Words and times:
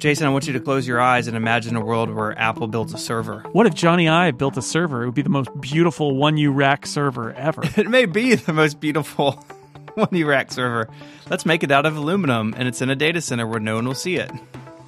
Jason, 0.00 0.26
I 0.26 0.30
want 0.30 0.46
you 0.46 0.54
to 0.54 0.60
close 0.60 0.88
your 0.88 0.98
eyes 0.98 1.26
and 1.26 1.36
imagine 1.36 1.76
a 1.76 1.84
world 1.84 2.08
where 2.08 2.36
Apple 2.38 2.66
builds 2.66 2.94
a 2.94 2.98
server. 2.98 3.40
What 3.52 3.66
if 3.66 3.74
Jony 3.74 4.10
Ive 4.10 4.38
built 4.38 4.56
a 4.56 4.62
server? 4.62 5.02
It 5.02 5.06
would 5.06 5.14
be 5.14 5.20
the 5.20 5.28
most 5.28 5.50
beautiful 5.60 6.14
1U 6.14 6.56
rack 6.56 6.86
server 6.86 7.34
ever. 7.34 7.62
It 7.76 7.86
may 7.86 8.06
be 8.06 8.34
the 8.34 8.54
most 8.54 8.80
beautiful 8.80 9.44
1U 9.98 10.26
rack 10.26 10.52
server. 10.52 10.88
Let's 11.28 11.44
make 11.44 11.62
it 11.62 11.70
out 11.70 11.84
of 11.84 11.98
aluminum 11.98 12.54
and 12.56 12.66
it's 12.66 12.80
in 12.80 12.88
a 12.88 12.96
data 12.96 13.20
center 13.20 13.46
where 13.46 13.60
no 13.60 13.74
one 13.74 13.86
will 13.86 13.94
see 13.94 14.16
it. 14.16 14.30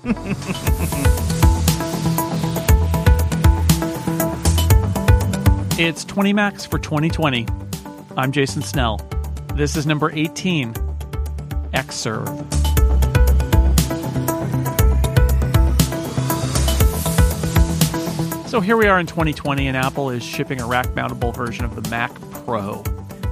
it's 5.79 6.05
20 6.05 6.33
Macs 6.33 6.65
for 6.65 6.79
2020. 6.79 7.47
I'm 8.17 8.33
Jason 8.33 8.63
Snell. 8.63 9.07
This 9.57 9.77
is 9.77 9.87
number 9.87 10.11
18 10.11 10.73
Xserve. 11.75 12.62
So 18.53 18.61
here 18.61 18.77
we 18.77 18.87
are 18.87 19.01
in 19.01 19.07
2020, 19.07 19.67
and 19.67 19.75
Apple 19.75 20.11
is 20.11 20.23
shipping 20.23 20.61
a 20.61 20.67
rack 20.67 20.89
mountable 20.89 21.35
version 21.35 21.65
of 21.65 21.75
the 21.75 21.89
Mac 21.89 22.13
Pro. 22.45 22.83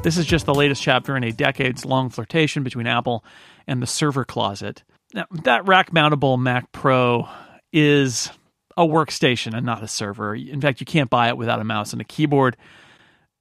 This 0.03 0.17
is 0.17 0.25
just 0.25 0.47
the 0.47 0.55
latest 0.55 0.83
chapter 0.83 1.15
in 1.15 1.25
a 1.25 1.31
decades 1.31 1.85
long 1.85 2.09
flirtation 2.09 2.63
between 2.63 2.87
Apple 2.87 3.23
and 3.67 3.83
the 3.83 3.87
server 3.87 4.25
closet. 4.25 4.83
Now, 5.13 5.27
that 5.45 5.69
rack 5.69 5.91
mountable 5.91 6.41
Mac 6.41 6.73
Pro 6.73 7.29
is 7.71 8.31
a 8.79 8.87
workstation 8.87 9.55
and 9.55 9.67
not 9.67 9.83
a 9.83 9.89
server. 9.89 10.35
In 10.35 10.59
fact, 10.59 10.81
you 10.81 10.87
can't 10.87 11.11
buy 11.11 11.29
it 11.29 11.37
without 11.37 11.61
a 11.61 11.65
mouse 11.65 11.93
and 11.93 12.01
a 12.01 12.05
keyboard. 12.05 12.57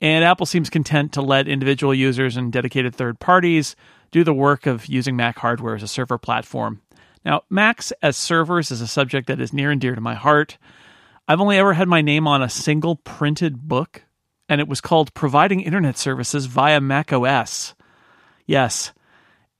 And 0.01 0.25
Apple 0.25 0.47
seems 0.47 0.69
content 0.69 1.13
to 1.13 1.21
let 1.21 1.47
individual 1.47 1.93
users 1.93 2.35
and 2.35 2.51
dedicated 2.51 2.93
third 2.93 3.21
parties 3.21 3.77
do 4.11 4.25
the 4.25 4.33
work 4.33 4.65
of 4.65 4.87
using 4.87 5.15
Mac 5.15 5.39
hardware 5.39 5.75
as 5.75 5.83
a 5.83 5.87
server 5.87 6.17
platform. 6.17 6.81
Now, 7.23 7.43
Macs 7.49 7.93
as 8.01 8.17
servers 8.17 8.69
is 8.69 8.81
a 8.81 8.87
subject 8.87 9.27
that 9.27 9.39
is 9.39 9.53
near 9.53 9.71
and 9.71 9.79
dear 9.79 9.95
to 9.95 10.01
my 10.01 10.15
heart. 10.15 10.57
I've 11.29 11.41
only 11.41 11.59
ever 11.59 11.73
had 11.73 11.87
my 11.87 12.01
name 12.01 12.27
on 12.27 12.41
a 12.41 12.49
single 12.49 12.95
printed 12.95 13.67
book, 13.67 14.01
and 14.49 14.59
it 14.59 14.67
was 14.67 14.81
called 14.81 15.13
Providing 15.13 15.61
Internet 15.61 15.95
Services 15.95 16.47
via 16.47 16.81
Mac 16.81 17.13
OS. 17.13 17.75
Yes, 18.47 18.93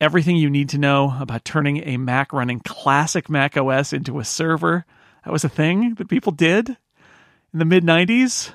everything 0.02 0.36
you 0.36 0.50
need 0.50 0.70
to 0.70 0.80
know 0.80 1.16
about 1.20 1.46
turning 1.46 1.88
a 1.88 1.98
Mac 1.98 2.34
running 2.34 2.60
classic 2.62 3.30
Mac 3.30 3.56
OS 3.56 3.94
into 3.94 4.18
a 4.18 4.26
server. 4.26 4.84
That 5.24 5.32
was 5.32 5.44
a 5.44 5.50
thing 5.50 5.94
that 5.94 6.10
people 6.10 6.32
did 6.32 6.70
in 6.70 7.60
the 7.60 7.66
mid 7.66 7.84
90s. 7.84 8.52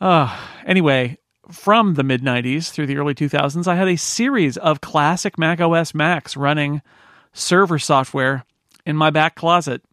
Uh, 0.00 0.36
anyway, 0.66 1.18
from 1.52 1.94
the 1.94 2.02
mid 2.02 2.20
90s 2.20 2.72
through 2.72 2.86
the 2.86 2.96
early 2.96 3.14
2000s, 3.14 3.68
I 3.68 3.76
had 3.76 3.86
a 3.86 3.94
series 3.94 4.56
of 4.56 4.80
classic 4.80 5.38
Mac 5.38 5.60
OS 5.60 5.94
Macs 5.94 6.36
running 6.36 6.82
server 7.32 7.78
software 7.78 8.44
in 8.84 8.96
my 8.96 9.10
back 9.10 9.36
closet. 9.36 9.84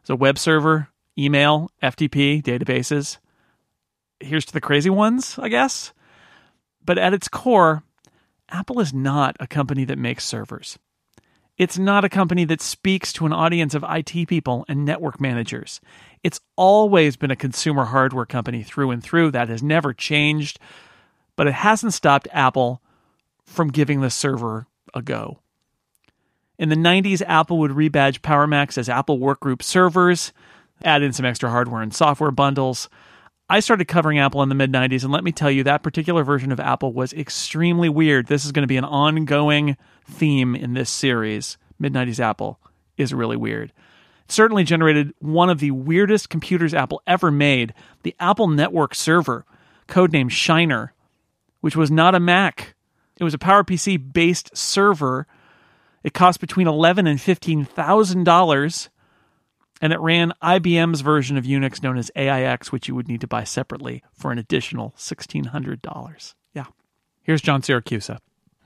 It's 0.00 0.08
a 0.08 0.16
web 0.16 0.38
server, 0.38 0.88
email, 1.18 1.70
FTP, 1.82 2.42
databases. 2.42 3.18
Here's 4.20 4.44
to 4.46 4.52
the 4.52 4.60
crazy 4.60 4.90
ones, 4.90 5.38
I 5.38 5.48
guess. 5.48 5.92
But 6.84 6.98
at 6.98 7.14
its 7.14 7.28
core, 7.28 7.82
Apple 8.48 8.80
is 8.80 8.94
not 8.94 9.36
a 9.40 9.46
company 9.46 9.84
that 9.84 9.98
makes 9.98 10.24
servers. 10.24 10.78
It's 11.58 11.76
not 11.76 12.04
a 12.04 12.08
company 12.08 12.44
that 12.44 12.60
speaks 12.60 13.12
to 13.14 13.26
an 13.26 13.32
audience 13.32 13.74
of 13.74 13.84
IT 13.88 14.28
people 14.28 14.64
and 14.68 14.84
network 14.84 15.20
managers. 15.20 15.80
It's 16.22 16.40
always 16.56 17.16
been 17.16 17.32
a 17.32 17.36
consumer 17.36 17.86
hardware 17.86 18.26
company 18.26 18.62
through 18.62 18.92
and 18.92 19.02
through. 19.02 19.32
That 19.32 19.48
has 19.48 19.62
never 19.62 19.92
changed, 19.92 20.60
but 21.34 21.48
it 21.48 21.54
hasn't 21.54 21.94
stopped 21.94 22.28
Apple 22.32 22.80
from 23.44 23.68
giving 23.68 24.00
the 24.00 24.10
server 24.10 24.66
a 24.94 25.02
go. 25.02 25.40
In 26.58 26.68
the 26.68 26.76
90s, 26.76 27.22
Apple 27.26 27.58
would 27.58 27.72
rebadge 27.72 28.22
Power 28.22 28.46
Macs 28.46 28.78
as 28.78 28.88
Apple 28.88 29.18
Workgroup 29.18 29.62
servers 29.62 30.32
add 30.84 31.02
in 31.02 31.12
some 31.12 31.26
extra 31.26 31.50
hardware 31.50 31.82
and 31.82 31.94
software 31.94 32.30
bundles. 32.30 32.88
I 33.50 33.60
started 33.60 33.86
covering 33.86 34.18
Apple 34.18 34.42
in 34.42 34.50
the 34.50 34.54
mid 34.54 34.70
90s, 34.70 35.04
and 35.04 35.12
let 35.12 35.24
me 35.24 35.32
tell 35.32 35.50
you, 35.50 35.64
that 35.64 35.82
particular 35.82 36.22
version 36.22 36.52
of 36.52 36.60
Apple 36.60 36.92
was 36.92 37.14
extremely 37.14 37.88
weird. 37.88 38.26
This 38.26 38.44
is 38.44 38.52
going 38.52 38.62
to 38.62 38.68
be 38.68 38.76
an 38.76 38.84
ongoing 38.84 39.76
theme 40.04 40.54
in 40.54 40.74
this 40.74 40.90
series. 40.90 41.56
Mid 41.78 41.94
90s 41.94 42.20
Apple 42.20 42.60
is 42.98 43.14
really 43.14 43.36
weird. 43.36 43.72
It 44.24 44.32
certainly 44.32 44.64
generated 44.64 45.14
one 45.20 45.48
of 45.48 45.60
the 45.60 45.70
weirdest 45.70 46.28
computers 46.28 46.74
Apple 46.74 47.02
ever 47.06 47.30
made 47.30 47.72
the 48.02 48.14
Apple 48.20 48.48
Network 48.48 48.94
Server, 48.94 49.46
codenamed 49.86 50.30
Shiner, 50.30 50.92
which 51.60 51.76
was 51.76 51.90
not 51.90 52.14
a 52.14 52.20
Mac. 52.20 52.74
It 53.18 53.24
was 53.24 53.34
a 53.34 53.38
PowerPC 53.38 54.12
based 54.12 54.54
server. 54.56 55.26
It 56.04 56.12
cost 56.12 56.38
between 56.38 56.68
eleven 56.68 57.06
and 57.06 57.20
fifteen 57.20 57.64
thousand 57.64 58.24
dollars 58.24 58.90
and 59.80 59.92
it 59.92 60.00
ran 60.00 60.32
IBM's 60.42 61.00
version 61.00 61.36
of 61.36 61.44
Unix 61.44 61.82
known 61.82 61.98
as 61.98 62.10
AIX, 62.16 62.72
which 62.72 62.88
you 62.88 62.94
would 62.94 63.08
need 63.08 63.20
to 63.20 63.26
buy 63.26 63.44
separately 63.44 64.02
for 64.12 64.32
an 64.32 64.38
additional 64.38 64.94
$1,600. 64.96 66.34
Yeah. 66.54 66.66
Here's 67.22 67.42
John 67.42 67.62
Siracusa. 67.62 68.18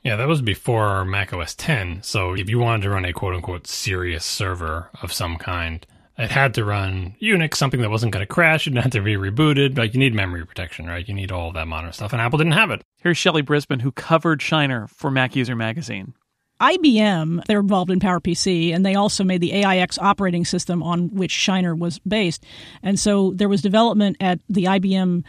Yeah, 0.02 0.16
that 0.16 0.26
was 0.26 0.42
before 0.42 1.04
Mac 1.04 1.32
OS 1.32 1.54
10. 1.54 2.02
So 2.02 2.34
if 2.34 2.50
you 2.50 2.58
wanted 2.58 2.82
to 2.82 2.90
run 2.90 3.04
a 3.04 3.12
quote 3.12 3.34
unquote 3.34 3.66
serious 3.66 4.24
server 4.24 4.90
of 5.00 5.12
some 5.12 5.36
kind, 5.36 5.86
it 6.18 6.30
had 6.30 6.54
to 6.54 6.64
run 6.64 7.14
Unix, 7.22 7.54
something 7.54 7.80
that 7.80 7.90
wasn't 7.90 8.12
going 8.12 8.22
to 8.22 8.26
crash. 8.26 8.66
It 8.66 8.74
have 8.74 8.90
to 8.90 9.00
be 9.00 9.14
rebooted. 9.14 9.78
Like 9.78 9.94
you 9.94 10.00
need 10.00 10.14
memory 10.14 10.44
protection, 10.44 10.86
right? 10.86 11.06
You 11.06 11.14
need 11.14 11.32
all 11.32 11.52
that 11.52 11.68
modern 11.68 11.92
stuff. 11.92 12.12
And 12.12 12.20
Apple 12.20 12.38
didn't 12.38 12.52
have 12.52 12.70
it. 12.70 12.82
Here's 13.00 13.16
Shelley 13.16 13.42
Brisbane, 13.42 13.80
who 13.80 13.92
covered 13.92 14.42
Shiner 14.42 14.88
for 14.88 15.10
MacUser 15.10 15.56
Magazine. 15.56 16.14
IBM, 16.62 17.44
they're 17.46 17.60
involved 17.60 17.90
in 17.90 17.98
PowerPC, 17.98 18.74
and 18.74 18.86
they 18.86 18.94
also 18.94 19.24
made 19.24 19.40
the 19.40 19.52
AIX 19.52 19.98
operating 19.98 20.44
system 20.44 20.82
on 20.82 21.08
which 21.14 21.32
Shiner 21.32 21.74
was 21.74 21.98
based. 22.00 22.44
And 22.82 22.98
so 22.98 23.32
there 23.34 23.48
was 23.48 23.62
development 23.62 24.16
at 24.20 24.38
the 24.48 24.64
IBM 24.64 25.24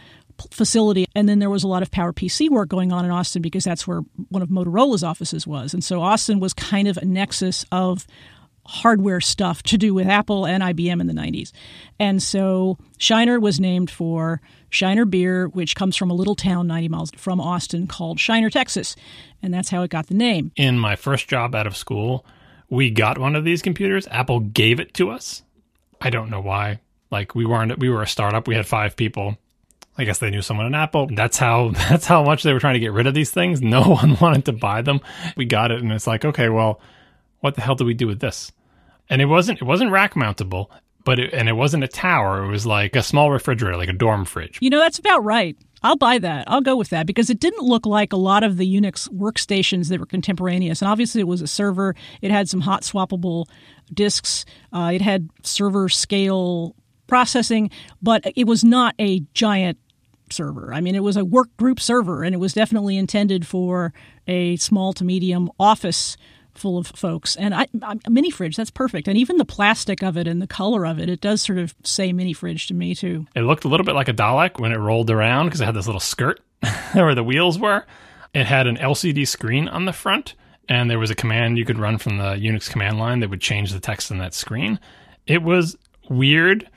facility 0.50 1.06
and 1.14 1.28
then 1.28 1.38
there 1.38 1.50
was 1.50 1.62
a 1.62 1.68
lot 1.68 1.82
of 1.82 1.90
PowerPC 1.90 2.50
work 2.50 2.68
going 2.68 2.92
on 2.92 3.04
in 3.04 3.10
Austin 3.10 3.40
because 3.40 3.64
that's 3.64 3.86
where 3.86 4.00
one 4.30 4.42
of 4.42 4.48
Motorola's 4.48 5.04
offices 5.04 5.46
was. 5.46 5.74
And 5.74 5.84
so 5.84 6.02
Austin 6.02 6.40
was 6.40 6.52
kind 6.52 6.88
of 6.88 6.96
a 6.96 7.04
nexus 7.04 7.64
of 7.70 8.06
hardware 8.66 9.20
stuff 9.20 9.62
to 9.64 9.78
do 9.78 9.94
with 9.94 10.06
Apple 10.06 10.46
and 10.46 10.62
IBM 10.62 11.00
in 11.00 11.06
the 11.06 11.12
90s. 11.12 11.52
And 11.98 12.22
so 12.22 12.78
Shiner 12.98 13.38
was 13.38 13.60
named 13.60 13.90
for 13.90 14.40
Shiner 14.70 15.04
beer, 15.04 15.48
which 15.48 15.76
comes 15.76 15.96
from 15.96 16.10
a 16.10 16.14
little 16.14 16.34
town 16.34 16.66
90 16.66 16.88
miles 16.88 17.10
from 17.16 17.40
Austin 17.40 17.86
called 17.86 18.18
Shiner, 18.18 18.50
Texas. 18.50 18.96
And 19.42 19.52
that's 19.52 19.68
how 19.68 19.82
it 19.82 19.90
got 19.90 20.06
the 20.08 20.14
name. 20.14 20.52
In 20.56 20.78
my 20.78 20.96
first 20.96 21.28
job 21.28 21.54
out 21.54 21.66
of 21.66 21.76
school, 21.76 22.24
we 22.68 22.90
got 22.90 23.18
one 23.18 23.36
of 23.36 23.44
these 23.44 23.62
computers. 23.62 24.08
Apple 24.10 24.40
gave 24.40 24.80
it 24.80 24.94
to 24.94 25.10
us. 25.10 25.42
I 26.00 26.10
don't 26.10 26.30
know 26.30 26.40
why. 26.40 26.80
Like 27.10 27.34
we 27.34 27.46
weren't 27.46 27.78
we 27.78 27.88
were 27.88 28.02
a 28.02 28.06
startup. 28.08 28.48
We 28.48 28.54
had 28.54 28.66
5 28.66 28.96
people. 28.96 29.36
I 29.96 30.04
guess 30.04 30.18
they 30.18 30.30
knew 30.30 30.42
someone 30.42 30.74
at 30.74 30.74
Apple. 30.74 31.08
That's 31.12 31.38
how 31.38 31.70
that's 31.88 32.06
how 32.06 32.24
much 32.24 32.42
they 32.42 32.52
were 32.52 32.60
trying 32.60 32.74
to 32.74 32.80
get 32.80 32.92
rid 32.92 33.06
of 33.06 33.14
these 33.14 33.30
things. 33.30 33.62
No 33.62 33.82
one 34.00 34.16
wanted 34.20 34.46
to 34.46 34.52
buy 34.52 34.82
them. 34.82 35.00
We 35.36 35.44
got 35.44 35.70
it 35.70 35.82
and 35.82 35.92
it's 35.92 36.06
like, 36.06 36.24
okay, 36.24 36.48
well, 36.48 36.80
what 37.44 37.56
the 37.56 37.60
hell 37.60 37.74
do 37.74 37.84
we 37.84 37.92
do 37.92 38.06
with 38.06 38.20
this? 38.20 38.50
And 39.10 39.20
it 39.20 39.26
wasn't 39.26 39.60
it 39.60 39.64
wasn't 39.64 39.90
rack 39.90 40.14
mountable, 40.14 40.68
but 41.04 41.18
it, 41.18 41.34
and 41.34 41.46
it 41.46 41.52
wasn't 41.52 41.84
a 41.84 41.88
tower. 41.88 42.42
It 42.42 42.48
was 42.48 42.64
like 42.64 42.96
a 42.96 43.02
small 43.02 43.30
refrigerator, 43.30 43.76
like 43.76 43.90
a 43.90 43.92
dorm 43.92 44.24
fridge. 44.24 44.56
You 44.62 44.70
know, 44.70 44.78
that's 44.78 44.98
about 44.98 45.22
right. 45.24 45.54
I'll 45.82 45.98
buy 45.98 46.18
that. 46.20 46.44
I'll 46.48 46.62
go 46.62 46.74
with 46.74 46.88
that 46.88 47.06
because 47.06 47.28
it 47.28 47.40
didn't 47.40 47.62
look 47.62 47.84
like 47.84 48.14
a 48.14 48.16
lot 48.16 48.44
of 48.44 48.56
the 48.56 48.80
Unix 48.80 49.10
workstations 49.10 49.90
that 49.90 50.00
were 50.00 50.06
contemporaneous. 50.06 50.80
And 50.80 50.90
obviously, 50.90 51.20
it 51.20 51.28
was 51.28 51.42
a 51.42 51.46
server. 51.46 51.94
It 52.22 52.30
had 52.30 52.48
some 52.48 52.62
hot 52.62 52.80
swappable 52.80 53.44
disks. 53.92 54.46
Uh, 54.72 54.92
it 54.94 55.02
had 55.02 55.28
server 55.42 55.90
scale 55.90 56.74
processing, 57.06 57.68
but 58.00 58.22
it 58.36 58.46
was 58.46 58.64
not 58.64 58.94
a 58.98 59.20
giant 59.34 59.76
server. 60.30 60.72
I 60.72 60.80
mean, 60.80 60.94
it 60.94 61.02
was 61.02 61.18
a 61.18 61.26
work 61.26 61.54
group 61.58 61.78
server, 61.78 62.24
and 62.24 62.34
it 62.34 62.38
was 62.38 62.54
definitely 62.54 62.96
intended 62.96 63.46
for 63.46 63.92
a 64.26 64.56
small 64.56 64.94
to 64.94 65.04
medium 65.04 65.50
office 65.60 66.16
full 66.54 66.78
of 66.78 66.86
folks. 66.88 67.36
And 67.36 67.54
I, 67.54 67.66
mini 68.08 68.30
fridge, 68.30 68.56
that's 68.56 68.70
perfect. 68.70 69.08
And 69.08 69.18
even 69.18 69.36
the 69.36 69.44
plastic 69.44 70.02
of 70.02 70.16
it 70.16 70.26
and 70.26 70.40
the 70.40 70.46
color 70.46 70.86
of 70.86 70.98
it, 70.98 71.08
it 71.08 71.20
does 71.20 71.42
sort 71.42 71.58
of 71.58 71.74
say 71.82 72.12
mini 72.12 72.32
fridge 72.32 72.66
to 72.68 72.74
me 72.74 72.94
too. 72.94 73.26
It 73.34 73.42
looked 73.42 73.64
a 73.64 73.68
little 73.68 73.86
bit 73.86 73.94
like 73.94 74.08
a 74.08 74.14
Dalek 74.14 74.58
when 74.58 74.72
it 74.72 74.78
rolled 74.78 75.10
around 75.10 75.46
because 75.46 75.60
it 75.60 75.66
had 75.66 75.74
this 75.74 75.86
little 75.86 76.00
skirt 76.00 76.40
where 76.92 77.14
the 77.14 77.24
wheels 77.24 77.58
were. 77.58 77.84
It 78.32 78.46
had 78.46 78.66
an 78.66 78.76
LCD 78.76 79.28
screen 79.28 79.68
on 79.68 79.84
the 79.84 79.92
front, 79.92 80.34
and 80.68 80.90
there 80.90 80.98
was 80.98 81.10
a 81.10 81.14
command 81.14 81.56
you 81.56 81.64
could 81.64 81.78
run 81.78 81.98
from 81.98 82.18
the 82.18 82.34
Unix 82.34 82.68
command 82.68 82.98
line 82.98 83.20
that 83.20 83.30
would 83.30 83.40
change 83.40 83.72
the 83.72 83.80
text 83.80 84.10
on 84.10 84.18
that 84.18 84.34
screen. 84.34 84.80
It 85.26 85.42
was 85.42 85.76
weird 86.08 86.68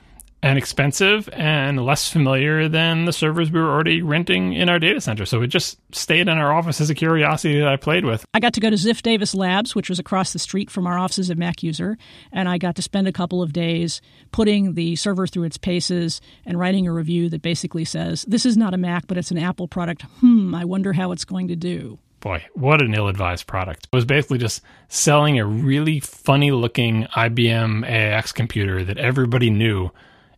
and 0.42 0.56
expensive 0.56 1.28
and 1.32 1.84
less 1.84 2.10
familiar 2.10 2.68
than 2.68 3.06
the 3.06 3.12
servers 3.12 3.50
we 3.50 3.60
were 3.60 3.70
already 3.70 4.02
renting 4.02 4.52
in 4.52 4.68
our 4.68 4.78
data 4.78 5.00
center. 5.00 5.26
So 5.26 5.42
it 5.42 5.48
just 5.48 5.78
stayed 5.94 6.28
in 6.28 6.38
our 6.38 6.52
office 6.52 6.80
as 6.80 6.90
a 6.90 6.94
curiosity 6.94 7.58
that 7.58 7.66
I 7.68 7.76
played 7.76 8.04
with. 8.04 8.24
I 8.32 8.40
got 8.40 8.54
to 8.54 8.60
go 8.60 8.70
to 8.70 8.76
Ziff 8.76 9.02
Davis 9.02 9.34
Labs, 9.34 9.74
which 9.74 9.88
was 9.88 9.98
across 9.98 10.32
the 10.32 10.38
street 10.38 10.70
from 10.70 10.86
our 10.86 10.96
offices 10.98 11.30
at 11.30 11.38
MacUser, 11.38 11.96
and 12.32 12.48
I 12.48 12.58
got 12.58 12.76
to 12.76 12.82
spend 12.82 13.08
a 13.08 13.12
couple 13.12 13.42
of 13.42 13.52
days 13.52 14.00
putting 14.30 14.74
the 14.74 14.94
server 14.96 15.26
through 15.26 15.44
its 15.44 15.58
paces 15.58 16.20
and 16.46 16.58
writing 16.58 16.86
a 16.86 16.92
review 16.92 17.28
that 17.30 17.42
basically 17.42 17.84
says, 17.84 18.24
This 18.28 18.46
is 18.46 18.56
not 18.56 18.74
a 18.74 18.78
Mac, 18.78 19.06
but 19.08 19.18
it's 19.18 19.32
an 19.32 19.38
Apple 19.38 19.66
product. 19.66 20.02
Hmm, 20.20 20.54
I 20.54 20.64
wonder 20.64 20.92
how 20.92 21.10
it's 21.12 21.24
going 21.24 21.48
to 21.48 21.56
do. 21.56 21.98
boy, 22.20 22.44
what 22.54 22.80
an 22.80 22.94
ill 22.94 23.08
advised 23.08 23.46
product. 23.46 23.88
It 23.92 23.96
was 23.96 24.04
basically 24.04 24.38
just 24.38 24.62
selling 24.88 25.38
a 25.38 25.46
really 25.46 25.98
funny 26.00 26.50
looking 26.52 27.04
IBM 27.06 27.84
AIX 27.88 28.32
computer 28.32 28.84
that 28.84 28.98
everybody 28.98 29.50
knew 29.50 29.90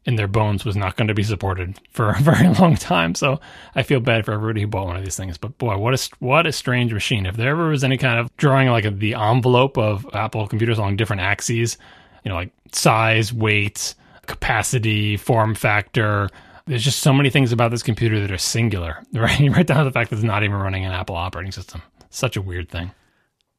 in 0.07 0.17
their 0.17 0.29
bones 0.29 0.65
was 0.65 0.77
not 0.77 0.97
going 0.97 1.09
to 1.09 1.15
be 1.15 1.23
supported 1.23 1.79
for 1.91 2.11
a 2.11 2.19
very 2.21 2.49
long 2.55 2.77
time. 2.77 3.15
So 3.15 3.41
I 3.75 3.83
feel 3.83 4.01
bad 4.01 4.25
for 4.25 4.33
everybody 4.33 4.63
who 4.63 4.67
bought 4.67 4.87
one 4.87 4.97
of 4.97 5.05
these 5.05 5.17
things. 5.17 5.39
But 5.39 5.59
boy, 5.59 5.77
what 5.77 5.95
a 5.95 6.11
what 6.19 6.47
a 6.47 6.53
strange 6.53 6.93
machine. 6.93 7.27
If 7.27 7.37
there 7.37 7.51
ever 7.51 7.69
was 7.69 7.85
any 7.85 7.99
kind 7.99 8.19
of 8.19 8.35
drawing 8.37 8.69
like 8.69 8.85
a, 8.85 8.91
the 8.91 9.15
envelope 9.15 9.77
of 9.79 10.07
Apple 10.15 10.47
computers 10.47 10.79
along 10.79 10.97
different 10.97 11.23
axes, 11.23 11.77
you 12.25 12.29
know, 12.29 12.35
like 12.35 12.53
size, 12.73 13.33
weight, 13.33 13.95
capacity, 14.27 15.17
form 15.17 15.55
factor. 15.55 16.29
There's 16.67 16.85
just 16.85 17.01
so 17.01 17.13
many 17.13 17.31
things 17.31 17.51
about 17.53 17.71
this 17.73 17.83
computer 17.83 18.21
that 18.21 18.31
are 18.31 18.39
singular, 18.39 19.03
right? 19.13 19.41
right 19.41 19.67
down 19.67 19.79
to 19.79 19.85
the 19.85 19.93
fact 19.93 20.11
that 20.11 20.17
it's 20.17 20.25
not 20.25 20.45
even 20.45 20.57
running 20.57 20.85
an 20.85 20.93
Apple 20.93 21.17
operating 21.17 21.53
system. 21.53 21.83
Such 22.11 22.37
a 22.37 22.43
weird 22.43 22.69
thing. 22.69 22.93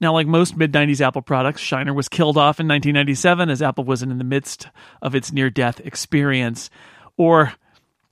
Now, 0.02 0.14
like 0.14 0.26
most 0.26 0.58
mid 0.58 0.74
90s 0.74 1.00
Apple 1.00 1.22
products, 1.22 1.62
Shiner 1.62 1.94
was 1.94 2.10
killed 2.10 2.36
off 2.36 2.60
in 2.60 2.68
1997 2.68 3.50
as 3.52 3.62
Apple 3.62 3.84
was 3.84 4.02
in 4.02 4.18
the 4.18 4.24
midst 4.24 4.68
of 5.02 5.14
its 5.14 5.32
near 5.32 5.52
death 5.52 5.80
experience. 5.82 6.72
Or, 7.18 7.54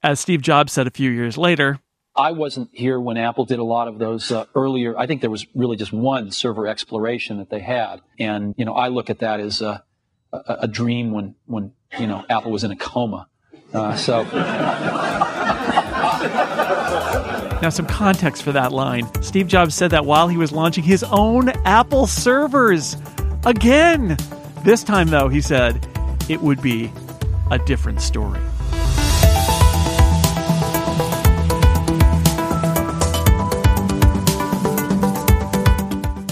as 0.03 0.19
Steve 0.19 0.43
Jobs 0.43 0.71
said 0.71 0.85
a 0.85 0.91
few 0.91 1.09
years 1.09 1.35
later, 1.35 1.79
I 2.15 2.31
wasn't 2.31 2.69
here 2.73 2.99
when 2.99 3.17
Apple 3.17 3.45
did 3.45 3.59
a 3.59 3.63
lot 3.63 3.87
of 3.87 3.97
those 3.97 4.31
uh, 4.31 4.45
earlier. 4.53 4.97
I 4.97 5.07
think 5.07 5.21
there 5.21 5.29
was 5.29 5.47
really 5.55 5.77
just 5.77 5.91
one 5.91 6.31
server 6.31 6.67
exploration 6.67 7.37
that 7.37 7.49
they 7.49 7.59
had. 7.59 8.01
And, 8.19 8.53
you 8.57 8.65
know, 8.65 8.73
I 8.73 8.89
look 8.89 9.09
at 9.09 9.19
that 9.19 9.39
as 9.39 9.61
a, 9.61 9.83
a, 10.31 10.57
a 10.61 10.67
dream 10.67 11.11
when, 11.11 11.35
when, 11.45 11.71
you 11.97 12.07
know, 12.07 12.23
Apple 12.29 12.51
was 12.51 12.63
in 12.63 12.71
a 12.71 12.75
coma. 12.75 13.27
Uh, 13.73 13.95
so. 13.95 14.25
Now, 17.61 17.69
some 17.69 17.87
context 17.87 18.43
for 18.43 18.53
that 18.53 18.71
line. 18.71 19.07
Steve 19.21 19.47
Jobs 19.47 19.75
said 19.75 19.91
that 19.91 20.05
while 20.05 20.29
he 20.29 20.37
was 20.37 20.53
launching 20.53 20.83
his 20.83 21.03
own 21.03 21.49
Apple 21.65 22.07
servers. 22.07 22.95
Again! 23.45 24.17
This 24.63 24.81
time, 24.81 25.09
though, 25.09 25.27
he 25.27 25.41
said 25.41 25.85
it 26.29 26.41
would 26.41 26.61
be 26.61 26.89
a 27.51 27.59
different 27.59 28.01
story. 28.01 28.39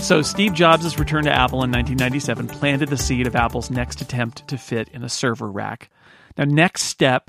So, 0.01 0.21
Steve 0.21 0.53
Jobs' 0.53 0.97
return 0.97 1.25
to 1.25 1.31
Apple 1.31 1.63
in 1.63 1.71
1997 1.71 2.47
planted 2.47 2.87
the 2.87 2.95
seed 2.95 3.27
of 3.27 3.35
Apple's 3.35 3.69
next 3.69 3.99
attempt 3.99 4.47
to 4.47 4.57
fit 4.57 4.87
in 4.93 5.03
a 5.03 5.09
server 5.09 5.51
rack. 5.51 5.89
Now, 6.37 6.45
NeXTSTEP 6.45 7.23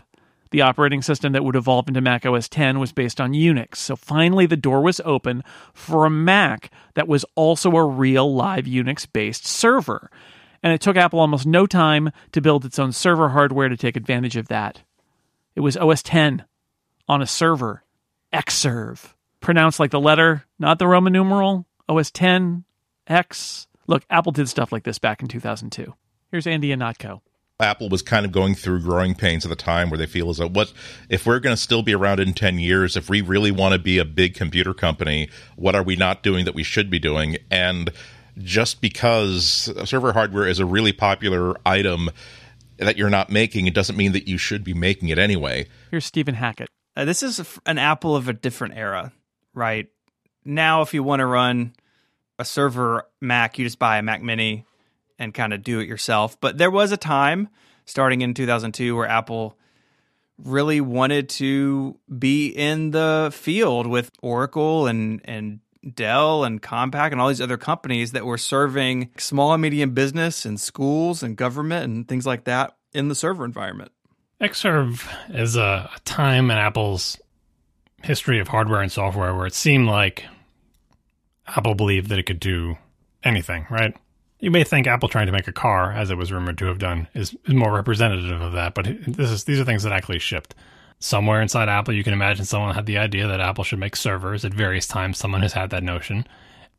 the 0.50 0.62
operating 0.62 1.02
system 1.02 1.32
that 1.32 1.44
would 1.44 1.56
evolve 1.56 1.88
into 1.88 2.00
Mac 2.00 2.24
OS 2.24 2.48
10 2.48 2.78
was 2.78 2.92
based 2.92 3.20
on 3.20 3.32
Unix. 3.32 3.76
So 3.76 3.96
finally, 3.96 4.46
the 4.46 4.56
door 4.56 4.80
was 4.82 5.00
open 5.04 5.42
for 5.74 6.06
a 6.06 6.10
Mac 6.10 6.70
that 6.94 7.08
was 7.08 7.24
also 7.34 7.72
a 7.72 7.84
real 7.84 8.34
live 8.34 8.64
Unix 8.64 9.06
based 9.10 9.46
server. 9.46 10.10
And 10.62 10.72
it 10.72 10.80
took 10.80 10.96
Apple 10.96 11.20
almost 11.20 11.46
no 11.46 11.66
time 11.66 12.10
to 12.32 12.40
build 12.40 12.64
its 12.64 12.78
own 12.78 12.92
server 12.92 13.28
hardware 13.30 13.68
to 13.68 13.76
take 13.76 13.96
advantage 13.96 14.36
of 14.36 14.48
that. 14.48 14.82
It 15.54 15.60
was 15.60 15.76
OS 15.76 16.02
10 16.02 16.44
on 17.08 17.22
a 17.22 17.26
server, 17.26 17.84
Xserve. 18.32 19.14
Pronounced 19.40 19.78
like 19.78 19.92
the 19.92 20.00
letter, 20.00 20.44
not 20.58 20.78
the 20.78 20.88
Roman 20.88 21.12
numeral, 21.12 21.66
OS 21.88 22.10
10, 22.10 22.64
X. 23.06 23.68
Look, 23.86 24.04
Apple 24.10 24.32
did 24.32 24.48
stuff 24.48 24.72
like 24.72 24.84
this 24.84 24.98
back 24.98 25.22
in 25.22 25.28
2002. 25.28 25.94
Here's 26.30 26.46
Andy 26.46 26.74
Ihnatko. 26.74 27.20
Apple 27.60 27.88
was 27.88 28.02
kind 28.02 28.24
of 28.24 28.30
going 28.30 28.54
through 28.54 28.80
growing 28.80 29.16
pains 29.16 29.44
at 29.44 29.48
the 29.48 29.56
time 29.56 29.90
where 29.90 29.98
they 29.98 30.06
feel 30.06 30.30
as 30.30 30.36
though 30.36 30.46
what 30.46 30.72
if 31.08 31.26
we're 31.26 31.40
going 31.40 31.56
to 31.56 31.60
still 31.60 31.82
be 31.82 31.92
around 31.92 32.20
in 32.20 32.32
10 32.32 32.60
years 32.60 32.96
if 32.96 33.10
we 33.10 33.20
really 33.20 33.50
want 33.50 33.72
to 33.72 33.80
be 33.80 33.98
a 33.98 34.04
big 34.04 34.34
computer 34.34 34.72
company 34.72 35.28
what 35.56 35.74
are 35.74 35.82
we 35.82 35.96
not 35.96 36.22
doing 36.22 36.44
that 36.44 36.54
we 36.54 36.62
should 36.62 36.88
be 36.88 37.00
doing? 37.00 37.36
And 37.50 37.90
just 38.38 38.80
because 38.80 39.72
server 39.84 40.12
hardware 40.12 40.46
is 40.46 40.60
a 40.60 40.64
really 40.64 40.92
popular 40.92 41.56
item 41.66 42.10
that 42.76 42.96
you're 42.96 43.10
not 43.10 43.28
making 43.28 43.66
it 43.66 43.74
doesn't 43.74 43.96
mean 43.96 44.12
that 44.12 44.28
you 44.28 44.38
should 44.38 44.62
be 44.62 44.72
making 44.72 45.08
it 45.08 45.18
anyway. 45.18 45.66
Here's 45.90 46.04
Stephen 46.04 46.36
Hackett. 46.36 46.68
Uh, 46.96 47.06
this 47.06 47.24
is 47.24 47.58
an 47.66 47.78
Apple 47.78 48.14
of 48.14 48.28
a 48.28 48.32
different 48.32 48.76
era 48.76 49.12
right? 49.52 49.88
Now 50.44 50.82
if 50.82 50.94
you 50.94 51.02
want 51.02 51.18
to 51.18 51.26
run 51.26 51.74
a 52.38 52.44
server 52.44 53.04
Mac 53.20 53.58
you 53.58 53.66
just 53.66 53.80
buy 53.80 53.98
a 53.98 54.02
Mac 54.02 54.22
mini 54.22 54.64
and 55.18 55.34
kind 55.34 55.52
of 55.52 55.62
do 55.62 55.80
it 55.80 55.88
yourself. 55.88 56.40
But 56.40 56.58
there 56.58 56.70
was 56.70 56.92
a 56.92 56.96
time 56.96 57.48
starting 57.84 58.20
in 58.20 58.34
2002 58.34 58.94
where 58.94 59.08
Apple 59.08 59.58
really 60.38 60.80
wanted 60.80 61.28
to 61.28 61.98
be 62.18 62.48
in 62.48 62.92
the 62.92 63.30
field 63.32 63.86
with 63.86 64.10
Oracle 64.22 64.86
and 64.86 65.20
and 65.24 65.60
Dell 65.94 66.44
and 66.44 66.60
Compaq 66.60 67.12
and 67.12 67.20
all 67.20 67.28
these 67.28 67.40
other 67.40 67.56
companies 67.56 68.12
that 68.12 68.26
were 68.26 68.38
serving 68.38 69.10
small 69.16 69.52
and 69.52 69.62
medium 69.62 69.90
business 69.90 70.44
and 70.44 70.60
schools 70.60 71.22
and 71.22 71.36
government 71.36 71.84
and 71.84 72.08
things 72.08 72.26
like 72.26 72.44
that 72.44 72.76
in 72.92 73.08
the 73.08 73.14
server 73.14 73.44
environment. 73.44 73.92
Xserve 74.40 75.08
is 75.30 75.56
a, 75.56 75.90
a 75.94 76.00
time 76.04 76.50
in 76.50 76.58
Apple's 76.58 77.18
history 78.02 78.40
of 78.40 78.48
hardware 78.48 78.80
and 78.80 78.92
software 78.92 79.34
where 79.34 79.46
it 79.46 79.54
seemed 79.54 79.86
like 79.86 80.24
Apple 81.46 81.74
believed 81.74 82.08
that 82.10 82.18
it 82.18 82.24
could 82.24 82.40
do 82.40 82.76
anything, 83.24 83.66
right? 83.70 83.96
You 84.40 84.50
may 84.50 84.62
think 84.64 84.86
Apple 84.86 85.08
trying 85.08 85.26
to 85.26 85.32
make 85.32 85.48
a 85.48 85.52
car, 85.52 85.92
as 85.92 86.10
it 86.10 86.16
was 86.16 86.30
rumored 86.30 86.58
to 86.58 86.66
have 86.66 86.78
done, 86.78 87.08
is, 87.14 87.36
is 87.44 87.54
more 87.54 87.72
representative 87.72 88.40
of 88.40 88.52
that, 88.52 88.74
but 88.74 88.86
this 89.06 89.30
is 89.30 89.44
these 89.44 89.58
are 89.58 89.64
things 89.64 89.82
that 89.82 89.92
actually 89.92 90.20
shipped. 90.20 90.54
Somewhere 91.00 91.40
inside 91.40 91.68
Apple, 91.68 91.94
you 91.94 92.04
can 92.04 92.12
imagine 92.12 92.44
someone 92.44 92.74
had 92.74 92.86
the 92.86 92.98
idea 92.98 93.26
that 93.26 93.40
Apple 93.40 93.64
should 93.64 93.78
make 93.78 93.96
servers. 93.96 94.44
At 94.44 94.54
various 94.54 94.86
times, 94.86 95.18
someone 95.18 95.42
has 95.42 95.52
had 95.52 95.70
that 95.70 95.82
notion. 95.82 96.26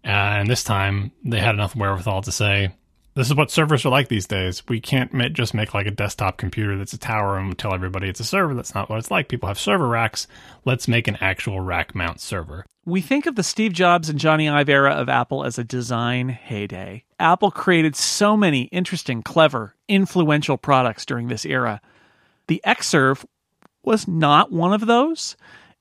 And 0.04 0.50
this 0.50 0.64
time, 0.64 1.12
they 1.24 1.40
had 1.40 1.56
enough 1.56 1.76
wherewithal 1.76 2.22
to 2.24 2.32
say, 2.32 2.74
this 3.20 3.28
is 3.28 3.36
what 3.36 3.52
servers 3.52 3.86
are 3.86 3.90
like 3.90 4.08
these 4.08 4.28
days. 4.28 4.64
We 4.70 4.80
can't 4.80 5.12
just 5.34 5.54
make 5.54 5.74
like 5.74 5.86
a 5.86 5.92
desktop 5.92 6.38
computer 6.38 6.78
that's 6.78 6.94
a 6.94 6.98
tower 6.98 7.38
and 7.38 7.58
tell 7.58 7.74
everybody 7.74 8.08
it's 8.08 8.22
a 8.22 8.24
server. 8.24 8.54
That's 8.54 8.74
not 8.74 8.90
what 8.90 8.98
it's 8.98 9.12
like. 9.12 9.28
People 9.28 9.50
have 9.50 9.60
server 9.60 9.90
racks. 9.90 10.26
Let's 10.64 10.88
make 10.88 11.06
an 11.10 11.18
actual 11.20 11.60
rack 11.60 11.94
mount 11.94 12.22
server. 12.22 12.66
We 12.86 13.02
think 13.02 13.26
of 13.26 13.36
the 13.36 13.44
Steve 13.44 13.74
Jobs 13.74 14.08
and 14.08 14.18
Jony 14.18 14.50
Ive 14.50 14.70
era 14.70 14.92
of 14.94 15.10
Apple 15.10 15.44
as 15.44 15.60
a 15.60 15.66
design 15.66 16.30
heyday. 16.30 17.04
Apple 17.20 17.52
created 17.52 17.98
so 17.98 18.38
many 18.38 18.64
interesting, 18.72 19.22
clever, 19.22 19.76
influential 19.90 20.56
products 20.56 21.06
during 21.06 21.28
this 21.28 21.46
era. 21.46 21.82
The 22.48 22.62
Xserve 22.66 23.26
was 23.84 24.08
not 24.08 24.54
one 24.54 24.72
of 24.72 24.88
those. 24.88 25.36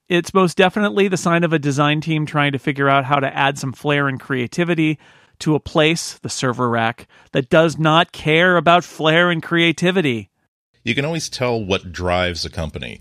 It's 0.08 0.34
most 0.34 0.56
definitely 0.56 1.06
the 1.06 1.16
sign 1.16 1.44
of 1.44 1.52
a 1.52 1.60
design 1.60 2.00
team 2.00 2.26
trying 2.26 2.50
to 2.50 2.58
figure 2.58 2.88
out 2.88 3.04
how 3.04 3.20
to 3.20 3.32
add 3.32 3.58
some 3.58 3.72
flair 3.72 4.08
and 4.08 4.18
creativity 4.18 4.98
to 5.40 5.54
a 5.54 5.60
place, 5.60 6.18
the 6.18 6.28
server 6.28 6.68
rack, 6.68 7.06
that 7.32 7.50
does 7.50 7.78
not 7.78 8.12
care 8.12 8.56
about 8.56 8.84
flair 8.84 9.30
and 9.30 9.42
creativity. 9.42 10.30
You 10.84 10.94
can 10.94 11.04
always 11.04 11.28
tell 11.28 11.62
what 11.62 11.92
drives 11.92 12.44
a 12.44 12.50
company. 12.50 13.00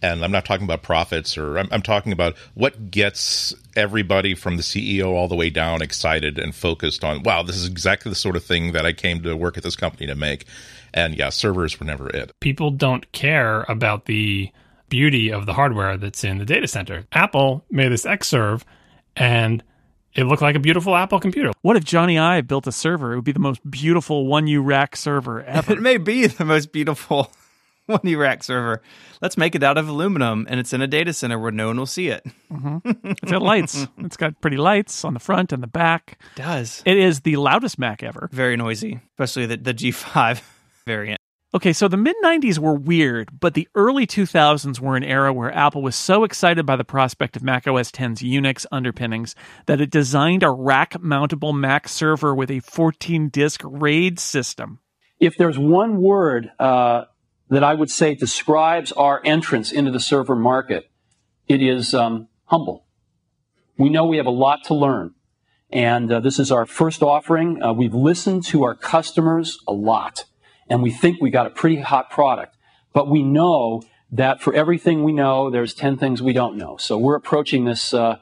And 0.00 0.24
I'm 0.24 0.30
not 0.30 0.44
talking 0.44 0.64
about 0.64 0.82
profits 0.82 1.36
or 1.36 1.58
I'm, 1.58 1.68
I'm 1.72 1.82
talking 1.82 2.12
about 2.12 2.36
what 2.54 2.90
gets 2.90 3.52
everybody 3.74 4.34
from 4.34 4.56
the 4.56 4.62
CEO 4.62 5.08
all 5.08 5.26
the 5.26 5.34
way 5.34 5.50
down 5.50 5.82
excited 5.82 6.38
and 6.38 6.54
focused 6.54 7.02
on, 7.02 7.24
wow, 7.24 7.42
this 7.42 7.56
is 7.56 7.66
exactly 7.66 8.08
the 8.08 8.16
sort 8.16 8.36
of 8.36 8.44
thing 8.44 8.72
that 8.72 8.86
I 8.86 8.92
came 8.92 9.22
to 9.24 9.36
work 9.36 9.56
at 9.56 9.64
this 9.64 9.74
company 9.74 10.06
to 10.06 10.14
make. 10.14 10.46
And 10.94 11.16
yeah, 11.16 11.30
servers 11.30 11.80
were 11.80 11.86
never 11.86 12.08
it. 12.10 12.32
People 12.40 12.70
don't 12.70 13.10
care 13.12 13.64
about 13.68 14.04
the 14.04 14.50
beauty 14.88 15.32
of 15.32 15.46
the 15.46 15.52
hardware 15.52 15.96
that's 15.96 16.24
in 16.24 16.38
the 16.38 16.44
data 16.44 16.68
center. 16.68 17.04
Apple 17.12 17.64
made 17.70 17.90
this 17.90 18.04
Xserve 18.04 18.62
and 19.16 19.62
it 20.14 20.24
looked 20.24 20.42
like 20.42 20.56
a 20.56 20.60
beautiful 20.60 20.96
Apple 20.96 21.20
computer. 21.20 21.52
What 21.62 21.76
if 21.76 21.84
Jony 21.84 22.20
Ive 22.20 22.46
built 22.46 22.66
a 22.66 22.72
server? 22.72 23.12
It 23.12 23.16
would 23.16 23.24
be 23.24 23.32
the 23.32 23.38
most 23.38 23.68
beautiful 23.68 24.26
one 24.26 24.46
U 24.46 24.62
rack 24.62 24.96
server 24.96 25.42
ever. 25.42 25.72
It 25.72 25.80
may 25.80 25.96
be 25.96 26.26
the 26.26 26.44
most 26.44 26.72
beautiful 26.72 27.32
one 27.86 28.00
U 28.04 28.18
rack 28.18 28.42
server. 28.42 28.82
Let's 29.20 29.36
make 29.36 29.54
it 29.54 29.62
out 29.62 29.78
of 29.78 29.88
aluminum, 29.88 30.46
and 30.48 30.60
it's 30.60 30.72
in 30.72 30.80
a 30.80 30.86
data 30.86 31.12
center 31.12 31.38
where 31.38 31.50
no 31.50 31.68
one 31.68 31.76
will 31.76 31.86
see 31.86 32.08
it. 32.08 32.24
Mm-hmm. 32.52 33.10
It's 33.10 33.30
got 33.30 33.42
lights. 33.42 33.86
it's 33.98 34.16
got 34.16 34.40
pretty 34.40 34.56
lights 34.56 35.04
on 35.04 35.14
the 35.14 35.20
front 35.20 35.52
and 35.52 35.62
the 35.62 35.68
back. 35.68 36.18
It 36.36 36.42
does. 36.42 36.82
It 36.86 36.96
is 36.96 37.20
the 37.20 37.36
loudest 37.36 37.78
Mac 37.78 38.02
ever. 38.02 38.28
Very 38.32 38.56
noisy, 38.56 39.00
especially 39.12 39.46
the, 39.46 39.56
the 39.56 39.74
G5 39.74 40.40
variant. 40.86 41.17
Okay, 41.54 41.72
so 41.72 41.88
the 41.88 41.96
mid 41.96 42.14
90s 42.22 42.58
were 42.58 42.74
weird, 42.74 43.40
but 43.40 43.54
the 43.54 43.68
early 43.74 44.06
2000s 44.06 44.80
were 44.80 44.96
an 44.96 45.02
era 45.02 45.32
where 45.32 45.50
Apple 45.50 45.80
was 45.80 45.96
so 45.96 46.24
excited 46.24 46.66
by 46.66 46.76
the 46.76 46.84
prospect 46.84 47.36
of 47.36 47.42
Mac 47.42 47.66
OS 47.66 47.90
X's 47.98 48.22
Unix 48.22 48.66
underpinnings 48.70 49.34
that 49.64 49.80
it 49.80 49.88
designed 49.90 50.42
a 50.42 50.50
rack 50.50 50.92
mountable 51.00 51.58
Mac 51.58 51.88
server 51.88 52.34
with 52.34 52.50
a 52.50 52.60
14 52.60 53.30
disk 53.30 53.62
RAID 53.64 54.20
system. 54.20 54.80
If 55.20 55.38
there's 55.38 55.58
one 55.58 56.02
word 56.02 56.52
uh, 56.58 57.04
that 57.48 57.64
I 57.64 57.72
would 57.72 57.90
say 57.90 58.14
describes 58.14 58.92
our 58.92 59.22
entrance 59.24 59.72
into 59.72 59.90
the 59.90 60.00
server 60.00 60.36
market, 60.36 60.90
it 61.46 61.62
is 61.62 61.94
um, 61.94 62.28
humble. 62.44 62.84
We 63.78 63.88
know 63.88 64.04
we 64.04 64.18
have 64.18 64.26
a 64.26 64.30
lot 64.30 64.64
to 64.64 64.74
learn. 64.74 65.14
And 65.70 66.12
uh, 66.12 66.20
this 66.20 66.38
is 66.38 66.52
our 66.52 66.66
first 66.66 67.02
offering. 67.02 67.62
Uh, 67.62 67.72
we've 67.72 67.94
listened 67.94 68.44
to 68.46 68.64
our 68.64 68.74
customers 68.74 69.58
a 69.66 69.72
lot 69.72 70.26
and 70.70 70.82
we 70.82 70.90
think 70.90 71.20
we 71.20 71.30
got 71.30 71.46
a 71.46 71.50
pretty 71.50 71.80
hot 71.80 72.10
product. 72.10 72.56
But 72.92 73.08
we 73.08 73.22
know 73.22 73.82
that 74.10 74.40
for 74.40 74.54
everything 74.54 75.04
we 75.04 75.12
know, 75.12 75.50
there's 75.50 75.74
10 75.74 75.98
things 75.98 76.22
we 76.22 76.32
don't 76.32 76.56
know. 76.56 76.76
So 76.78 76.96
we're 76.96 77.16
approaching 77.16 77.64
this, 77.64 77.92
uh, 77.92 78.18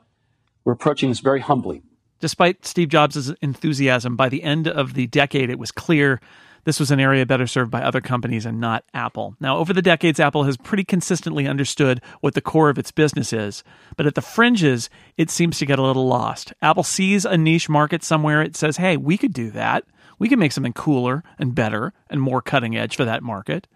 we're 0.64 0.72
approaching 0.72 1.08
this 1.08 1.20
very 1.20 1.40
humbly. 1.40 1.82
Despite 2.20 2.64
Steve 2.64 2.88
Jobs' 2.88 3.30
enthusiasm, 3.42 4.16
by 4.16 4.28
the 4.28 4.42
end 4.42 4.66
of 4.66 4.94
the 4.94 5.06
decade, 5.06 5.50
it 5.50 5.58
was 5.58 5.70
clear 5.70 6.20
this 6.66 6.80
was 6.80 6.90
an 6.90 6.98
area 6.98 7.24
better 7.24 7.46
served 7.46 7.70
by 7.70 7.80
other 7.80 8.00
companies 8.00 8.44
and 8.44 8.58
not 8.58 8.84
Apple. 8.92 9.36
Now, 9.38 9.58
over 9.58 9.72
the 9.72 9.80
decades, 9.80 10.18
Apple 10.18 10.42
has 10.44 10.56
pretty 10.56 10.82
consistently 10.82 11.46
understood 11.46 12.02
what 12.20 12.34
the 12.34 12.40
core 12.40 12.68
of 12.70 12.76
its 12.76 12.90
business 12.90 13.32
is, 13.32 13.62
but 13.96 14.04
at 14.04 14.16
the 14.16 14.20
fringes, 14.20 14.90
it 15.16 15.30
seems 15.30 15.58
to 15.58 15.66
get 15.66 15.78
a 15.78 15.82
little 15.82 16.08
lost. 16.08 16.52
Apple 16.60 16.82
sees 16.82 17.24
a 17.24 17.38
niche 17.38 17.68
market 17.68 18.02
somewhere, 18.02 18.42
it 18.42 18.56
says, 18.56 18.78
hey, 18.78 18.96
we 18.96 19.16
could 19.16 19.32
do 19.32 19.52
that. 19.52 19.84
We 20.18 20.28
can 20.28 20.38
make 20.38 20.52
something 20.52 20.72
cooler 20.72 21.22
and 21.38 21.54
better 21.54 21.92
and 22.08 22.20
more 22.20 22.42
cutting 22.42 22.76
edge 22.76 22.96
for 22.96 23.04
that 23.04 23.22
market. 23.22 23.66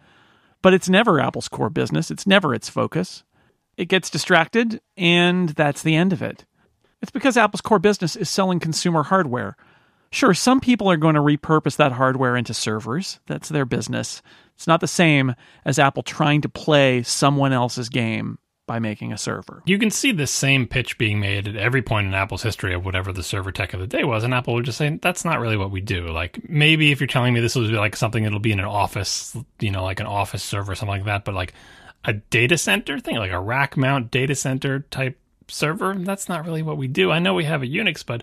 But 0.62 0.74
it's 0.74 0.88
never 0.88 1.20
Apple's 1.20 1.48
core 1.48 1.70
business, 1.70 2.10
it's 2.10 2.26
never 2.26 2.54
its 2.54 2.68
focus. 2.68 3.24
It 3.76 3.86
gets 3.86 4.10
distracted, 4.10 4.80
and 4.96 5.50
that's 5.50 5.82
the 5.82 5.96
end 5.96 6.12
of 6.12 6.20
it. 6.22 6.44
It's 7.00 7.10
because 7.10 7.36
Apple's 7.36 7.62
core 7.62 7.78
business 7.78 8.14
is 8.14 8.28
selling 8.28 8.60
consumer 8.60 9.04
hardware. 9.04 9.56
Sure, 10.12 10.34
some 10.34 10.60
people 10.60 10.90
are 10.90 10.96
going 10.96 11.14
to 11.14 11.20
repurpose 11.20 11.76
that 11.76 11.92
hardware 11.92 12.36
into 12.36 12.52
servers. 12.52 13.20
That's 13.26 13.48
their 13.48 13.64
business. 13.64 14.22
It's 14.54 14.66
not 14.66 14.80
the 14.80 14.88
same 14.88 15.34
as 15.64 15.78
Apple 15.78 16.02
trying 16.02 16.42
to 16.42 16.48
play 16.48 17.02
someone 17.02 17.52
else's 17.52 17.88
game 17.88 18.38
by 18.70 18.78
making 18.78 19.12
a 19.12 19.18
server. 19.18 19.64
You 19.66 19.80
can 19.80 19.90
see 19.90 20.12
the 20.12 20.28
same 20.28 20.64
pitch 20.64 20.96
being 20.96 21.18
made 21.18 21.48
at 21.48 21.56
every 21.56 21.82
point 21.82 22.06
in 22.06 22.14
Apple's 22.14 22.44
history 22.44 22.72
of 22.72 22.84
whatever 22.84 23.12
the 23.12 23.24
server 23.24 23.50
tech 23.50 23.74
of 23.74 23.80
the 23.80 23.86
day 23.88 24.04
was, 24.04 24.22
and 24.22 24.32
Apple 24.32 24.54
would 24.54 24.64
just 24.64 24.78
say, 24.78 24.96
that's 25.02 25.24
not 25.24 25.40
really 25.40 25.56
what 25.56 25.72
we 25.72 25.80
do. 25.80 26.06
Like, 26.06 26.48
maybe 26.48 26.92
if 26.92 27.00
you're 27.00 27.08
telling 27.08 27.34
me 27.34 27.40
this 27.40 27.54
be 27.54 27.66
like 27.70 27.96
something 27.96 28.22
that'll 28.22 28.38
be 28.38 28.52
in 28.52 28.60
an 28.60 28.66
office, 28.66 29.36
you 29.58 29.72
know, 29.72 29.82
like 29.82 29.98
an 29.98 30.06
office 30.06 30.44
server 30.44 30.76
something 30.76 30.98
like 30.98 31.04
that, 31.06 31.24
but 31.24 31.34
like 31.34 31.52
a 32.04 32.12
data 32.12 32.56
center 32.56 33.00
thing, 33.00 33.16
like 33.16 33.32
a 33.32 33.40
rack 33.40 33.76
mount 33.76 34.12
data 34.12 34.36
center 34.36 34.86
type 34.92 35.18
server, 35.48 35.92
that's 35.96 36.28
not 36.28 36.46
really 36.46 36.62
what 36.62 36.76
we 36.76 36.86
do. 36.86 37.10
I 37.10 37.18
know 37.18 37.34
we 37.34 37.46
have 37.46 37.64
a 37.64 37.66
Unix, 37.66 38.06
but 38.06 38.22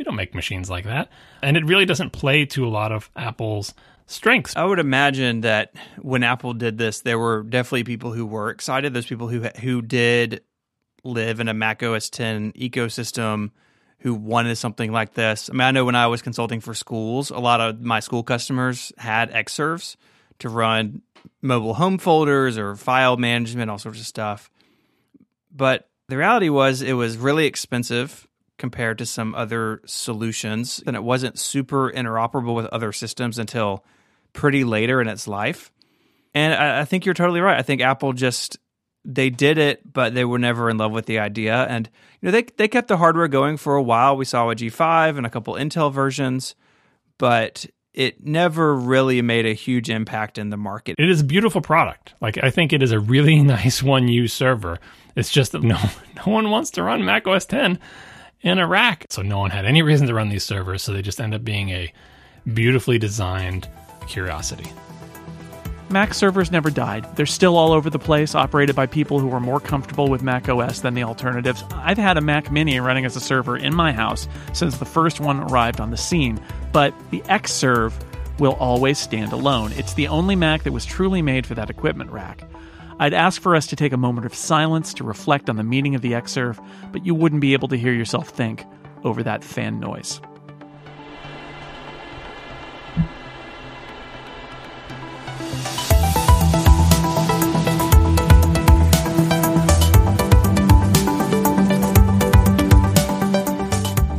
we 0.00 0.04
don't 0.04 0.16
make 0.16 0.34
machines 0.34 0.70
like 0.70 0.86
that. 0.86 1.10
And 1.42 1.58
it 1.58 1.66
really 1.66 1.84
doesn't 1.84 2.14
play 2.14 2.46
to 2.46 2.66
a 2.66 2.70
lot 2.70 2.90
of 2.90 3.10
Apple's 3.14 3.74
strengths. 4.06 4.56
I 4.56 4.64
would 4.64 4.78
imagine 4.78 5.42
that 5.42 5.74
when 6.00 6.22
Apple 6.22 6.54
did 6.54 6.78
this, 6.78 7.02
there 7.02 7.18
were 7.18 7.42
definitely 7.42 7.84
people 7.84 8.10
who 8.10 8.24
were 8.24 8.48
excited. 8.48 8.94
Those 8.94 9.04
people 9.04 9.28
who 9.28 9.42
who 9.60 9.82
did 9.82 10.42
live 11.04 11.38
in 11.38 11.48
a 11.48 11.54
Mac 11.54 11.82
OS 11.82 12.08
10 12.08 12.52
ecosystem 12.52 13.50
who 13.98 14.14
wanted 14.14 14.56
something 14.56 14.90
like 14.90 15.12
this. 15.12 15.50
I 15.50 15.52
mean, 15.52 15.60
I 15.60 15.70
know 15.70 15.84
when 15.84 15.94
I 15.94 16.06
was 16.06 16.22
consulting 16.22 16.60
for 16.60 16.72
schools, 16.72 17.28
a 17.28 17.38
lot 17.38 17.60
of 17.60 17.82
my 17.82 18.00
school 18.00 18.22
customers 18.22 18.94
had 18.96 19.30
Xserves 19.30 19.96
to 20.38 20.48
run 20.48 21.02
mobile 21.42 21.74
home 21.74 21.98
folders 21.98 22.56
or 22.56 22.74
file 22.74 23.18
management, 23.18 23.70
all 23.70 23.76
sorts 23.76 24.00
of 24.00 24.06
stuff. 24.06 24.50
But 25.54 25.90
the 26.08 26.16
reality 26.16 26.48
was 26.48 26.80
it 26.80 26.94
was 26.94 27.18
really 27.18 27.44
expensive 27.44 28.26
compared 28.60 28.98
to 28.98 29.06
some 29.06 29.34
other 29.34 29.80
solutions. 29.86 30.80
And 30.86 30.94
it 30.94 31.02
wasn't 31.02 31.38
super 31.38 31.90
interoperable 31.90 32.54
with 32.54 32.66
other 32.66 32.92
systems 32.92 33.38
until 33.38 33.84
pretty 34.32 34.62
later 34.62 35.00
in 35.00 35.08
its 35.08 35.26
life. 35.26 35.72
And 36.34 36.54
I, 36.54 36.82
I 36.82 36.84
think 36.84 37.04
you're 37.04 37.14
totally 37.14 37.40
right. 37.40 37.58
I 37.58 37.62
think 37.62 37.80
Apple 37.80 38.12
just 38.12 38.58
they 39.04 39.30
did 39.30 39.56
it, 39.56 39.90
but 39.90 40.14
they 40.14 40.26
were 40.26 40.38
never 40.38 40.68
in 40.68 40.76
love 40.76 40.92
with 40.92 41.06
the 41.06 41.18
idea. 41.18 41.64
And 41.64 41.88
you 42.20 42.26
know, 42.26 42.32
they 42.32 42.42
they 42.56 42.68
kept 42.68 42.88
the 42.88 42.98
hardware 42.98 43.28
going 43.28 43.56
for 43.56 43.74
a 43.74 43.82
while. 43.82 44.16
We 44.16 44.26
saw 44.26 44.50
a 44.50 44.54
G5 44.54 45.16
and 45.16 45.26
a 45.26 45.30
couple 45.30 45.54
Intel 45.54 45.92
versions, 45.92 46.54
but 47.18 47.66
it 47.94 48.24
never 48.24 48.76
really 48.76 49.20
made 49.22 49.46
a 49.46 49.54
huge 49.54 49.90
impact 49.90 50.38
in 50.38 50.50
the 50.50 50.56
market. 50.56 50.96
It 50.98 51.10
is 51.10 51.22
a 51.22 51.24
beautiful 51.24 51.60
product. 51.60 52.14
Like 52.20 52.38
I 52.42 52.50
think 52.50 52.72
it 52.72 52.82
is 52.82 52.92
a 52.92 53.00
really 53.00 53.42
nice 53.42 53.82
one 53.82 54.06
use 54.06 54.34
server. 54.34 54.78
It's 55.16 55.30
just 55.30 55.52
that 55.52 55.62
no 55.62 55.78
no 56.16 56.32
one 56.32 56.50
wants 56.50 56.70
to 56.72 56.82
run 56.82 57.04
Mac 57.04 57.26
OS 57.26 57.46
10 57.46 57.78
in 58.42 58.58
Iraq. 58.58 59.04
So 59.10 59.22
no 59.22 59.38
one 59.38 59.50
had 59.50 59.64
any 59.64 59.82
reason 59.82 60.06
to 60.06 60.14
run 60.14 60.28
these 60.28 60.44
servers, 60.44 60.82
so 60.82 60.92
they 60.92 61.02
just 61.02 61.20
end 61.20 61.34
up 61.34 61.44
being 61.44 61.70
a 61.70 61.92
beautifully 62.52 62.98
designed 62.98 63.68
curiosity. 64.06 64.70
Mac 65.90 66.14
servers 66.14 66.52
never 66.52 66.70
died. 66.70 67.04
They're 67.16 67.26
still 67.26 67.56
all 67.56 67.72
over 67.72 67.90
the 67.90 67.98
place, 67.98 68.36
operated 68.36 68.76
by 68.76 68.86
people 68.86 69.18
who 69.18 69.32
are 69.32 69.40
more 69.40 69.58
comfortable 69.58 70.06
with 70.06 70.22
Mac 70.22 70.48
OS 70.48 70.80
than 70.80 70.94
the 70.94 71.02
alternatives. 71.02 71.64
I've 71.72 71.98
had 71.98 72.16
a 72.16 72.20
Mac 72.20 72.52
Mini 72.52 72.78
running 72.78 73.04
as 73.04 73.16
a 73.16 73.20
server 73.20 73.56
in 73.56 73.74
my 73.74 73.90
house 73.90 74.28
since 74.52 74.78
the 74.78 74.84
first 74.84 75.18
one 75.18 75.40
arrived 75.40 75.80
on 75.80 75.90
the 75.90 75.96
scene, 75.96 76.40
but 76.72 76.94
the 77.10 77.20
Xserve 77.22 77.92
will 78.38 78.52
always 78.54 78.98
stand 78.98 79.32
alone. 79.32 79.72
It's 79.72 79.94
the 79.94 80.06
only 80.06 80.36
Mac 80.36 80.62
that 80.62 80.72
was 80.72 80.86
truly 80.86 81.22
made 81.22 81.44
for 81.44 81.56
that 81.56 81.70
equipment 81.70 82.12
rack. 82.12 82.44
I'd 83.00 83.14
ask 83.14 83.40
for 83.40 83.56
us 83.56 83.66
to 83.68 83.76
take 83.76 83.94
a 83.94 83.96
moment 83.96 84.26
of 84.26 84.34
silence 84.34 84.92
to 84.92 85.04
reflect 85.04 85.48
on 85.48 85.56
the 85.56 85.62
meaning 85.62 85.94
of 85.94 86.02
the 86.02 86.12
Xserve, 86.12 86.62
but 86.92 87.06
you 87.06 87.14
wouldn't 87.14 87.40
be 87.40 87.54
able 87.54 87.66
to 87.68 87.76
hear 87.76 87.94
yourself 87.94 88.28
think 88.28 88.66
over 89.04 89.22
that 89.22 89.42
fan 89.42 89.80
noise. 89.80 90.20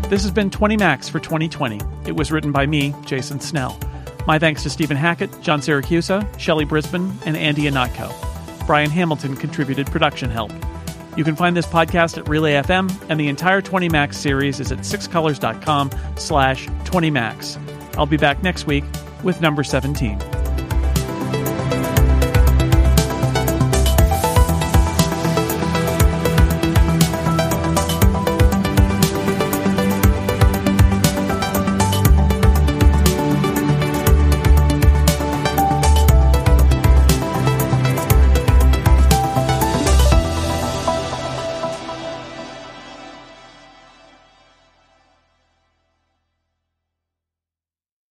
This 0.10 0.24
has 0.24 0.32
been 0.32 0.50
20 0.50 0.78
Macs 0.78 1.08
for 1.08 1.20
2020. 1.20 1.80
It 2.08 2.16
was 2.16 2.32
written 2.32 2.52
by 2.52 2.66
me, 2.66 2.96
Jason 3.06 3.40
Snell. 3.40 3.80
My 4.26 4.40
thanks 4.40 4.64
to 4.64 4.72
Stephen 4.72 4.98
Hackett, 4.98 5.30
John 5.44 5.62
Siracusa, 5.62 6.28
Shelley 6.40 6.66
Brisbane, 6.66 7.14
and 7.28 7.38
Andy 7.38 7.64
Ihnatko. 7.66 8.31
Brian 8.66 8.90
Hamilton 8.90 9.36
contributed 9.36 9.88
production 9.88 10.30
help. 10.30 10.52
You 11.18 11.24
can 11.24 11.36
find 11.36 11.58
this 11.58 11.66
podcast 11.66 12.18
at 12.18 12.30
Relay 12.30 12.54
FM, 12.54 12.90
and 13.10 13.20
the 13.20 13.28
entire 13.28 13.62
20 13.62 13.90
Macs 13.90 14.18
series 14.18 14.60
is 14.60 14.72
at 14.72 14.80
sixcolors.com 14.80 15.92
slash 16.16 16.68
20 16.86 17.12
Macs. 17.12 17.58
I'll 17.98 18.06
be 18.06 18.18
back 18.18 18.42
next 18.44 18.66
week 18.66 18.86
with 19.24 19.42
number 19.42 19.64
17. 19.64 20.31